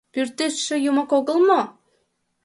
[0.13, 1.61] Пӱртӱсшӧ Юмак огыл мо?